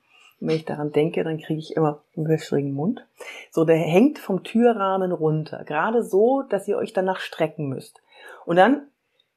[0.44, 3.06] Wenn ich daran denke, dann kriege ich immer einen wässrigen Mund.
[3.50, 5.62] So, der hängt vom Türrahmen runter.
[5.64, 8.02] Gerade so, dass ihr euch danach strecken müsst.
[8.44, 8.88] Und dann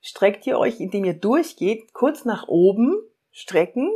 [0.02, 2.98] streckt ihr euch, indem ihr durchgeht, kurz nach oben
[3.32, 3.92] strecken,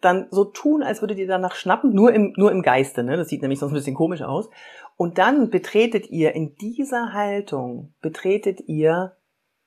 [0.00, 3.16] dann so tun, als würdet ihr danach schnappen, nur im, nur im Geiste, ne?
[3.16, 4.48] Das sieht nämlich sonst ein bisschen komisch aus.
[4.96, 9.14] Und dann betretet ihr in dieser Haltung, betretet ihr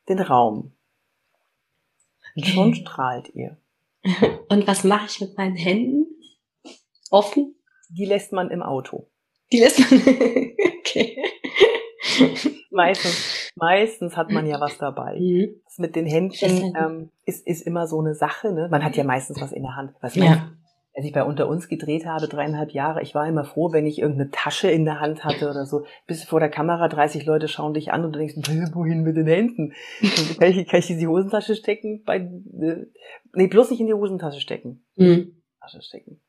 [0.10, 0.74] den Raum.
[2.36, 3.58] Und schon strahlt ihr.
[4.50, 6.08] Und was mache ich mit meinen Händen?
[7.14, 7.56] Offen?
[7.90, 9.08] Die lässt man im Auto.
[9.52, 10.02] Die lässt man.
[10.80, 11.24] okay.
[12.72, 15.20] Meistens, meistens hat man ja was dabei.
[15.20, 15.62] Mhm.
[15.66, 18.52] Das mit den Händen ähm, ist, ist immer so eine Sache.
[18.52, 18.68] Ne?
[18.72, 19.94] Man hat ja meistens was in der Hand.
[20.02, 20.50] Was ja.
[20.96, 24.00] als ich bei Unter uns gedreht habe, dreieinhalb Jahre, ich war immer froh, wenn ich
[24.00, 25.86] irgendeine Tasche in der Hand hatte oder so.
[26.08, 28.38] Bis vor der Kamera 30 Leute schauen dich an und du denkst,
[28.74, 29.74] wohin mit den Händen?
[30.40, 32.02] kann, ich, kann ich die Hosentasche stecken?
[32.06, 32.88] Bei, äh,
[33.34, 34.84] nee, bloß nicht in die Hosentasche stecken.
[34.96, 35.44] Mhm.
[35.62, 36.20] Tasche stecken.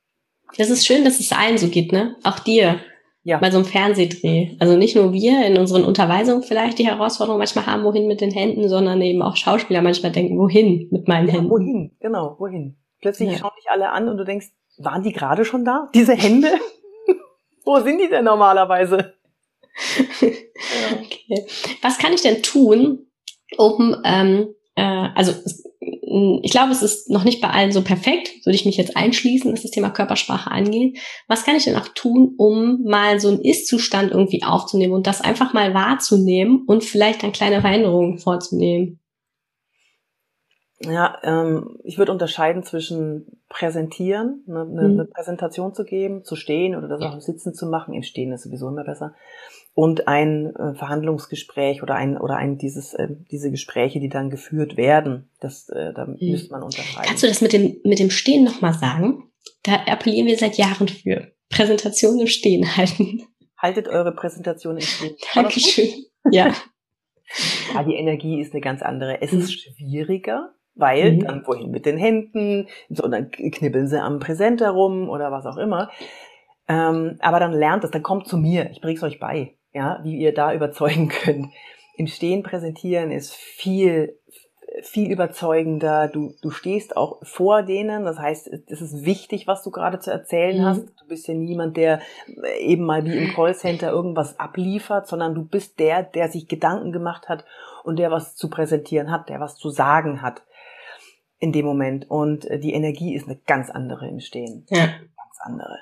[0.57, 2.17] Das ist schön, dass es allen so geht, ne?
[2.23, 2.81] Auch dir
[3.25, 3.39] ja.
[3.39, 4.57] bei so einem Fernsehdreh.
[4.61, 8.31] Also nicht nur wir in unseren Unterweisungen vielleicht die Herausforderung manchmal haben, wohin mit den
[8.31, 11.51] Händen, sondern eben auch Schauspieler manchmal denken, wohin mit meinen ja, Händen.
[11.51, 12.77] Wohin, genau, wohin.
[13.01, 13.39] Plötzlich ja.
[13.39, 15.89] schauen dich alle an und du denkst, waren die gerade schon da?
[15.95, 16.49] Diese Hände?
[17.65, 19.15] Wo sind die denn normalerweise?
[20.23, 21.47] okay.
[21.83, 23.07] Was kann ich denn tun,
[23.57, 25.33] um ähm, äh, also
[26.43, 29.53] ich glaube, es ist noch nicht bei allen so perfekt, würde ich mich jetzt einschließen,
[29.53, 30.99] was das Thema Körpersprache angeht.
[31.27, 35.21] Was kann ich denn auch tun, um mal so einen Ist-Zustand irgendwie aufzunehmen und das
[35.21, 39.01] einfach mal wahrzunehmen und vielleicht dann kleine Veränderungen vorzunehmen?
[40.81, 45.01] Ja, ähm, ich würde unterscheiden zwischen präsentieren, ne, ne, mhm.
[45.01, 47.95] eine Präsentation zu geben, zu stehen oder das auch im Sitzen zu machen.
[47.95, 49.15] Im Stehen ist sowieso immer besser
[49.75, 54.77] und ein äh, Verhandlungsgespräch oder ein oder ein dieses äh, diese Gespräche, die dann geführt
[54.77, 56.17] werden, das äh, da mhm.
[56.21, 57.07] müsste man unterscheiden.
[57.07, 59.31] Kannst du das mit dem mit dem Stehen noch mal sagen?
[59.65, 61.33] Da appellieren wir seit Jahren für.
[61.51, 63.23] Präsentation im Stehen halten.
[63.59, 65.17] Haltet eure Präsentation im Stehen.
[65.35, 65.89] Dankeschön.
[66.31, 66.55] Ja.
[67.75, 69.21] ja, die Energie ist eine ganz andere.
[69.23, 69.41] Es mhm.
[69.41, 71.21] ist schwieriger, weil mhm.
[71.21, 75.57] dann wohin mit den Händen, so dann knibbeln sie am Präsenter rum oder was auch
[75.57, 75.91] immer.
[76.67, 80.17] Ähm, aber dann lernt es, dann kommt zu mir, ich bring's euch bei ja, wie
[80.17, 81.53] ihr da überzeugen könnt.
[81.97, 84.19] Im Stehen präsentieren ist viel,
[84.83, 86.09] viel überzeugender.
[86.09, 88.05] Du, du stehst auch vor denen.
[88.05, 90.65] Das heißt, es ist wichtig, was du gerade zu erzählen mhm.
[90.65, 90.87] hast.
[91.01, 92.01] Du bist ja niemand, der
[92.59, 97.29] eben mal wie im Callcenter irgendwas abliefert, sondern du bist der, der sich Gedanken gemacht
[97.29, 97.45] hat
[97.85, 100.43] und der was zu präsentieren hat, der was zu sagen hat
[101.39, 102.11] in dem Moment.
[102.11, 104.67] Und die Energie ist eine ganz andere im Stehen.
[104.71, 104.87] Ja.
[104.87, 105.79] Ganz andere.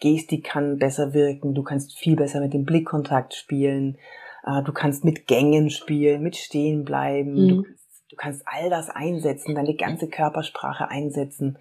[0.00, 3.98] Gestik kann besser wirken, du kannst viel besser mit dem Blickkontakt spielen,
[4.44, 7.48] äh, du kannst mit Gängen spielen, mit Stehen bleiben, mhm.
[7.48, 11.58] du, du, kannst all das einsetzen, deine ganze Körpersprache einsetzen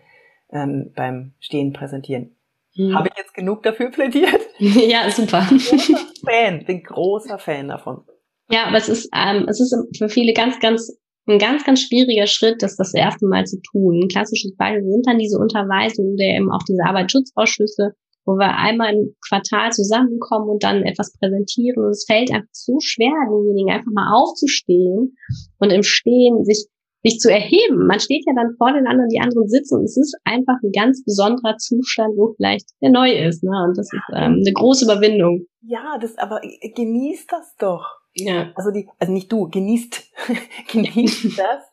[0.52, 2.36] ähm, beim Stehen präsentieren.
[2.76, 2.96] Mhm.
[2.96, 4.40] Habe ich jetzt genug dafür plädiert?
[4.60, 5.42] Ja, super.
[6.26, 8.04] Fan, bin großer Fan davon.
[8.50, 10.98] Ja, aber es ist, ähm, es ist für viele ganz, ganz,
[11.28, 14.02] ein ganz, ganz schwieriger Schritt, das das erste Mal zu tun.
[14.02, 17.94] Ein klassisches Beispiel sind dann diese Unterweisungen der eben auch diese Arbeitsschutzausschüsse,
[18.28, 21.84] wo wir einmal im Quartal zusammenkommen und dann etwas präsentieren.
[21.84, 25.16] Und es fällt einfach so schwer, denjenigen einfach mal aufzustehen
[25.60, 26.68] und im Stehen sich
[27.04, 27.88] sich zu erheben.
[27.88, 30.72] Man steht ja dann vor den anderen, die anderen sitzen und es ist einfach ein
[30.72, 33.44] ganz besonderer Zustand, wo vielleicht der neu ist.
[33.44, 33.52] Ne?
[33.66, 35.46] Und das ist ähm, eine große Überwindung.
[35.62, 37.86] Ja, das aber genießt das doch.
[38.16, 38.52] Ja.
[38.56, 40.04] Also die, also nicht du, genießt,
[40.72, 41.64] genießt das,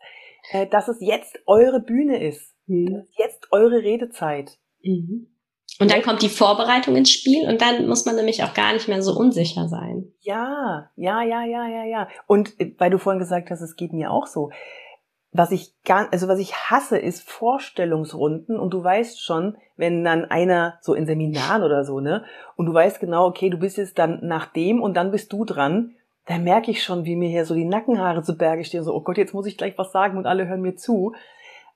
[0.50, 2.54] äh, dass es jetzt eure Bühne ist.
[2.66, 3.06] Mhm.
[3.16, 4.58] Jetzt eure Redezeit.
[4.82, 5.33] Mhm.
[5.80, 8.86] Und dann kommt die Vorbereitung ins Spiel und dann muss man nämlich auch gar nicht
[8.86, 10.12] mehr so unsicher sein.
[10.20, 12.08] Ja, ja, ja, ja, ja, ja.
[12.26, 14.50] Und äh, weil du vorhin gesagt hast, es geht mir auch so.
[15.36, 20.24] Was ich gar, also was ich hasse, ist Vorstellungsrunden und du weißt schon, wenn dann
[20.26, 23.98] einer so in Seminaren oder so, ne, und du weißt genau, okay, du bist jetzt
[23.98, 27.44] dann nach dem und dann bist du dran, da merke ich schon, wie mir hier
[27.44, 30.16] so die Nackenhaare zu Berge stehen, so, oh Gott, jetzt muss ich gleich was sagen
[30.16, 31.14] und alle hören mir zu.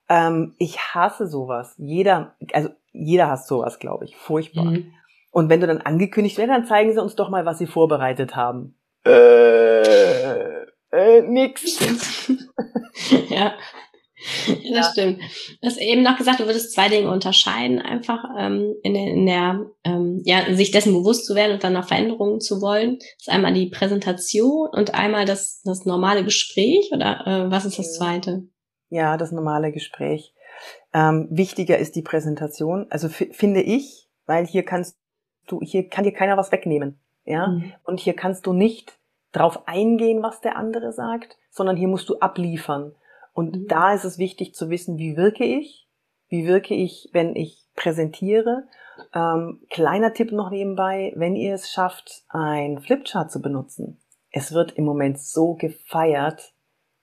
[0.09, 1.75] Ähm, ich hasse sowas.
[1.77, 4.15] Jeder, also jeder hasst sowas, glaube ich.
[4.15, 4.65] Furchtbar.
[4.65, 4.93] Mhm.
[5.31, 8.35] Und wenn du dann angekündigt wirst, dann zeigen sie uns doch mal, was sie vorbereitet
[8.35, 8.75] haben.
[9.05, 11.79] Äh, äh, nix.
[13.29, 13.53] ja.
[14.45, 14.83] Das ja.
[14.91, 15.19] stimmt.
[15.61, 19.25] Du hast eben noch gesagt, du würdest zwei Dinge unterscheiden, einfach ähm, in der, in
[19.25, 22.97] der ähm, ja, sich dessen bewusst zu werden und dann noch Veränderungen zu wollen.
[22.99, 27.79] Das ist einmal die Präsentation und einmal das, das normale Gespräch oder äh, was ist
[27.79, 28.43] das zweite?
[28.89, 30.33] Ja, das normale Gespräch.
[30.93, 32.87] Ähm, wichtiger ist die Präsentation.
[32.89, 34.97] Also finde ich, weil hier kannst
[35.47, 36.99] du, hier kann dir keiner was wegnehmen.
[37.25, 37.73] Ja, mhm.
[37.83, 38.97] und hier kannst du nicht
[39.31, 42.95] drauf eingehen, was der andere sagt, sondern hier musst du abliefern.
[43.33, 43.67] Und mhm.
[43.67, 45.87] da ist es wichtig zu wissen, wie wirke ich?
[46.27, 48.67] Wie wirke ich, wenn ich präsentiere?
[49.13, 53.99] Ähm, kleiner Tipp noch nebenbei, wenn ihr es schafft, ein Flipchart zu benutzen.
[54.31, 56.53] Es wird im Moment so gefeiert,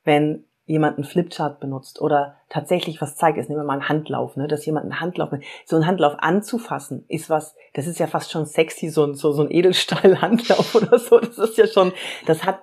[0.04, 4.36] wenn jemand einen Flipchart benutzt oder tatsächlich was zeigt, ist nehmen wir mal einen Handlauf,
[4.36, 5.30] ne, dass jemand einen Handlauf,
[5.64, 9.32] so einen Handlauf anzufassen, ist was, das ist ja fast schon sexy, so ein, so,
[9.32, 11.92] so ein Edelstahl-Handlauf oder so, das ist ja schon,
[12.26, 12.60] das hat,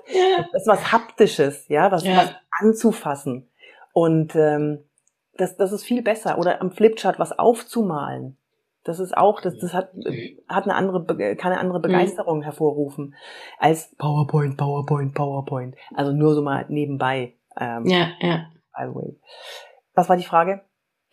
[0.52, 2.18] das ist was Haptisches, ja, was, ja.
[2.18, 3.48] was anzufassen.
[3.94, 4.80] Und ähm,
[5.38, 6.38] das, das ist viel besser.
[6.38, 8.38] Oder am Flipchart was aufzumalen.
[8.84, 9.92] Das ist auch, das, das hat,
[10.50, 11.06] hat eine andere,
[11.38, 11.84] kann eine andere mhm.
[11.84, 13.16] Begeisterung hervorrufen
[13.58, 15.76] als PowerPoint, PowerPoint, PowerPoint.
[15.94, 17.36] Also nur so mal nebenbei.
[17.60, 18.50] Ähm, ja, ja.
[18.76, 19.20] By the way.
[19.94, 20.62] Was war die Frage?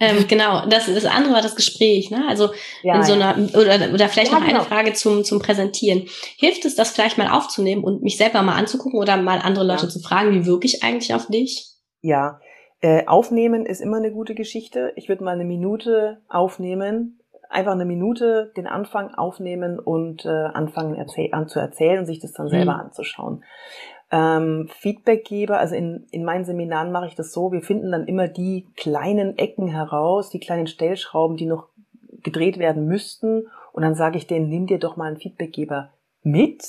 [0.03, 2.25] Ähm, genau, das, das andere war das Gespräch, ne?
[2.27, 2.49] Also
[2.83, 4.61] ja, in so einer oder, oder vielleicht ja, noch genau.
[4.61, 6.07] eine Frage zum, zum Präsentieren.
[6.39, 9.85] Hilft es, das vielleicht mal aufzunehmen und mich selber mal anzugucken oder mal andere Leute
[9.85, 9.89] ja.
[9.91, 11.69] zu fragen, wie wirke ich eigentlich auf dich?
[12.01, 12.41] Ja,
[12.81, 14.95] äh, aufnehmen ist immer eine gute Geschichte.
[14.97, 20.95] Ich würde mal eine Minute aufnehmen, einfach eine Minute den Anfang aufnehmen und äh, anfangen
[20.95, 22.81] erzähl an zu erzählen und sich das dann selber mhm.
[22.81, 23.45] anzuschauen
[24.11, 28.29] ähm, Feedbackgeber, also in, in meinen Seminaren mache ich das so, wir finden dann immer
[28.29, 31.69] die kleinen Ecken heraus, die kleinen Stellschrauben, die noch
[32.23, 33.47] gedreht werden müssten.
[33.73, 35.93] Und dann sage ich denen, nimm dir doch mal einen Feedbackgeber
[36.23, 36.65] mit,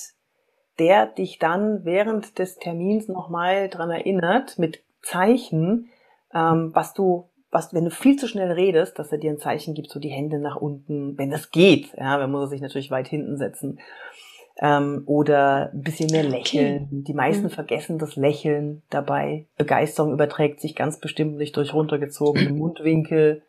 [0.77, 5.89] der dich dann während des Termins nochmal dran erinnert, mit Zeichen,
[6.33, 9.73] ähm, was du, was, wenn du viel zu schnell redest, dass er dir ein Zeichen
[9.73, 11.91] gibt, so die Hände nach unten, wenn das geht.
[11.97, 13.79] Ja, dann muss sich natürlich weit hinten setzen
[14.59, 16.87] ähm, oder ein bisschen mehr lächeln.
[16.87, 17.03] Okay.
[17.07, 17.49] Die meisten mhm.
[17.49, 19.47] vergessen das Lächeln dabei.
[19.57, 23.43] Begeisterung überträgt sich ganz bestimmt nicht durch runtergezogene Mundwinkel.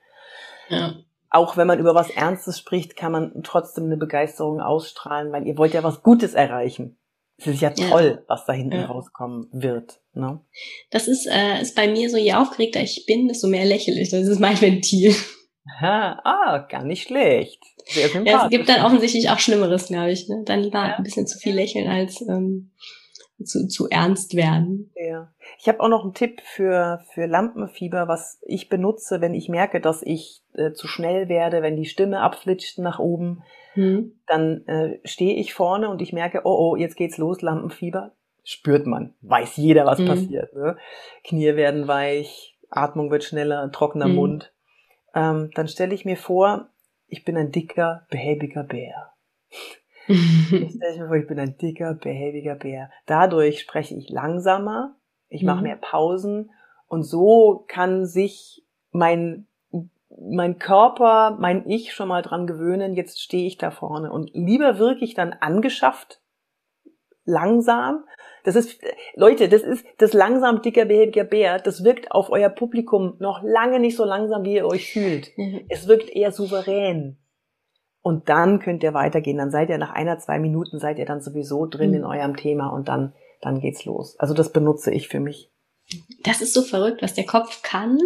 [0.69, 0.95] Ja.
[1.31, 5.57] Auch wenn man über was Ernstes spricht, kann man trotzdem eine Begeisterung ausstrahlen, weil ihr
[5.57, 6.99] wollt ja was Gutes erreichen.
[7.39, 8.23] Es ist ja toll, ja.
[8.29, 8.87] was da hinten ja.
[8.87, 10.01] rauskommen wird.
[10.15, 10.41] Ne?
[10.91, 14.11] Das ist, äh, ist bei mir so, je aufgeregter ich bin, desto mehr lächle ich.
[14.11, 15.15] Das ist mein Ventil.
[15.65, 17.63] Aha, ah, gar nicht schlecht.
[17.85, 20.29] Sehr ja, es gibt dann offensichtlich auch Schlimmeres, glaube ich.
[20.29, 20.43] Ne?
[20.45, 20.97] Dann lieber ja.
[20.97, 22.73] ein bisschen zu viel lächeln als ähm,
[23.45, 24.93] zu, zu ernst werden.
[24.97, 25.33] Ja.
[25.59, 29.81] Ich habe auch noch einen Tipp für, für Lampenfieber, was ich benutze, wenn ich merke,
[29.81, 33.43] dass ich äh, zu schnell werde, wenn die Stimme abflitscht nach oben.
[33.75, 34.21] Hm.
[34.27, 38.13] Dann äh, stehe ich vorne und ich merke, oh oh, jetzt geht's los, Lampenfieber.
[38.45, 40.07] Spürt man, weiß jeder, was hm.
[40.07, 40.53] passiert.
[40.55, 40.77] Ne?
[41.23, 44.15] Knie werden weich, Atmung wird schneller, trockener hm.
[44.17, 44.52] Mund
[45.15, 46.69] ähm, dann stelle ich mir vor,
[47.07, 49.13] ich bin ein dicker, behäbiger Bär.
[50.07, 52.91] ich stelle mir vor, ich bin ein dicker, behäbiger Bär.
[53.07, 54.97] Dadurch spreche ich langsamer,
[55.29, 55.65] ich mache mhm.
[55.65, 56.51] mehr Pausen
[56.89, 59.47] und so kann sich mein
[60.19, 64.13] mein Körper, mein Ich schon mal dran gewöhnen, jetzt stehe ich da vorne.
[64.13, 66.21] Und lieber wirklich dann angeschafft,
[67.25, 68.05] langsam,
[68.45, 68.81] das ist,
[69.15, 71.59] Leute, das ist das langsam dicker, behäbiger Bär.
[71.59, 75.31] Das wirkt auf euer Publikum noch lange nicht so langsam, wie ihr euch fühlt.
[75.37, 75.65] Mhm.
[75.69, 77.19] Es wirkt eher souverän.
[78.03, 79.39] Und dann könnt ihr weitergehen.
[79.39, 81.97] Dann seid ihr nach einer, zwei Minuten seid ihr dann sowieso drin mhm.
[81.97, 84.19] in eurem Thema und dann, dann geht's los.
[84.19, 85.53] Also das benutze ich für mich.
[86.25, 87.99] Das ist so verrückt, was der Kopf kann.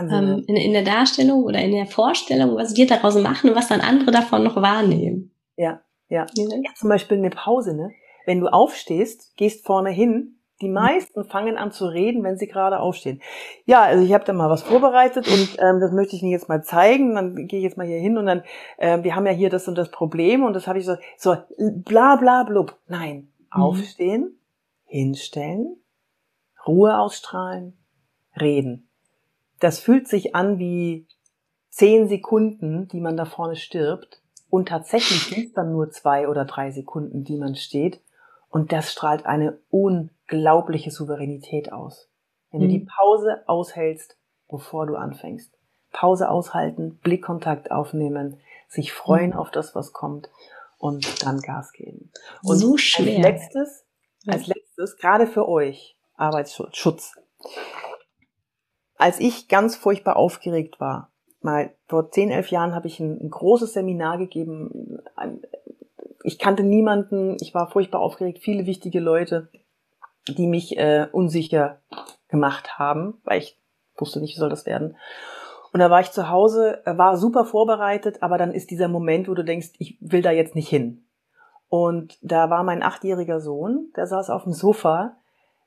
[0.00, 3.68] Ähm, in, in der Darstellung oder in der Vorstellung, was wir daraus machen und was
[3.68, 5.32] dann andere davon noch wahrnehmen.
[5.56, 6.26] Ja, ja.
[6.34, 6.44] ja.
[6.44, 7.90] ja zum Beispiel eine Pause, ne?
[8.26, 10.74] Wenn du aufstehst, gehst vorne hin, die mhm.
[10.74, 13.20] meisten fangen an zu reden, wenn sie gerade aufstehen.
[13.66, 16.48] Ja, also ich habe da mal was vorbereitet und ähm, das möchte ich Ihnen jetzt
[16.48, 17.14] mal zeigen.
[17.14, 18.42] Dann gehe ich jetzt mal hier hin und dann,
[18.78, 21.36] äh, wir haben ja hier das und das Problem und das habe ich so, so
[21.58, 22.78] bla bla blub.
[22.86, 23.62] Nein, mhm.
[23.62, 24.38] aufstehen,
[24.84, 25.76] hinstellen,
[26.66, 27.76] Ruhe ausstrahlen,
[28.40, 28.88] reden.
[29.60, 31.06] Das fühlt sich an wie
[31.68, 34.22] zehn Sekunden, die man da vorne stirbt.
[34.50, 38.00] Und tatsächlich sind es dann nur zwei oder drei Sekunden, die man steht.
[38.54, 42.08] Und das strahlt eine unglaubliche Souveränität aus.
[42.52, 42.64] Wenn mhm.
[42.66, 44.16] du die Pause aushältst,
[44.48, 45.52] bevor du anfängst.
[45.90, 49.38] Pause aushalten, Blickkontakt aufnehmen, sich freuen mhm.
[49.38, 50.30] auf das, was kommt
[50.78, 52.12] und dann Gas geben.
[52.44, 53.24] Und so schwer.
[53.24, 53.86] Als letztes,
[54.24, 57.16] als letztes, gerade für euch, Arbeitsschutz.
[58.94, 63.30] Als ich ganz furchtbar aufgeregt war, mal vor zehn, elf Jahren habe ich ein, ein
[63.30, 65.00] großes Seminar gegeben.
[66.24, 69.48] Ich kannte niemanden, ich war furchtbar aufgeregt, viele wichtige Leute,
[70.26, 71.80] die mich äh, unsicher
[72.28, 73.60] gemacht haben, weil ich
[73.96, 74.96] wusste nicht, wie soll das werden.
[75.72, 79.34] Und da war ich zu Hause, war super vorbereitet, aber dann ist dieser Moment, wo
[79.34, 81.04] du denkst, ich will da jetzt nicht hin.
[81.68, 85.16] Und da war mein achtjähriger Sohn, der saß auf dem Sofa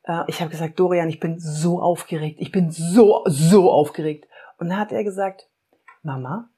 [0.08, 4.28] äh, ich habe gesagt, Dorian, ich bin so aufgeregt, ich bin so, so aufgeregt.
[4.58, 5.50] Und dann hat er gesagt,
[6.02, 6.50] Mama,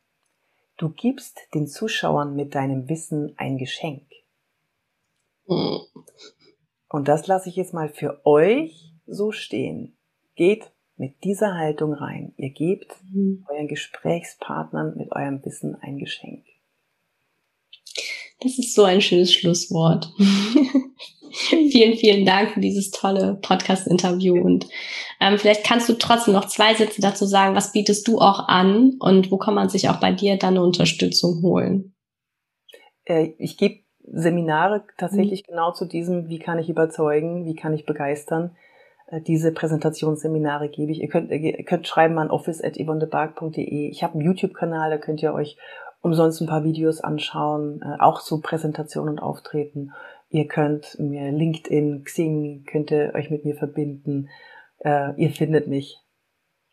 [0.79, 4.07] du gibst den Zuschauern mit deinem Wissen ein Geschenk.
[5.45, 5.81] Mhm.
[6.89, 9.95] Und das lasse ich jetzt mal für euch so stehen.
[10.35, 12.33] Geht mit dieser Haltung rein.
[12.37, 13.45] Ihr gebt mhm.
[13.47, 16.45] euren Gesprächspartnern mit eurem Wissen ein Geschenk.
[18.41, 20.11] Das ist so ein schönes Schlusswort.
[21.71, 24.41] vielen, vielen Dank für dieses tolle Podcast-Interview.
[24.41, 24.67] Und
[25.19, 28.95] ähm, vielleicht kannst du trotzdem noch zwei Sätze dazu sagen, was bietest du auch an
[28.99, 31.93] und wo kann man sich auch bei dir dann eine Unterstützung holen?
[33.05, 33.79] Äh, ich gebe
[34.11, 35.51] Seminare tatsächlich mhm.
[35.51, 38.55] genau zu diesem, wie kann ich überzeugen, wie kann ich begeistern.
[39.07, 41.01] Äh, diese Präsentationsseminare gebe ich.
[41.01, 43.89] Ihr könnt, ihr könnt schreiben an office.yvonnebark.de.
[43.89, 45.57] Ich habe einen YouTube-Kanal, da könnt ihr euch
[46.01, 49.91] umsonst ein paar Videos anschauen, äh, auch zu Präsentation und Auftreten.
[50.29, 54.29] Ihr könnt mir LinkedIn, Xing, könnt ihr euch mit mir verbinden.
[54.79, 55.97] Äh, ihr findet mich.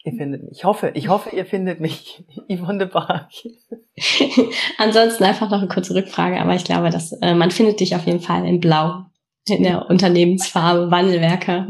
[0.04, 0.58] Ihr findet mich.
[0.58, 2.24] Ich hoffe, ich hoffe, ihr findet mich.
[2.50, 3.30] Yvonne de Bark.
[4.78, 8.04] Ansonsten einfach noch eine kurze Rückfrage, aber ich glaube, dass äh, man findet dich auf
[8.04, 9.06] jeden Fall in Blau,
[9.48, 11.66] in der Unternehmensfarbe Wandelwerker.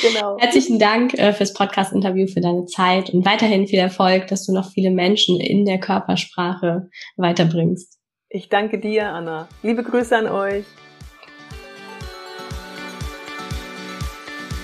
[0.00, 0.36] Genau.
[0.40, 4.70] Herzlichen Dank äh, fürs Podcast-Interview, für deine Zeit und weiterhin viel Erfolg, dass du noch
[4.70, 7.98] viele Menschen in der Körpersprache weiterbringst.
[8.30, 9.48] Ich danke dir, Anna.
[9.62, 10.64] Liebe Grüße an euch.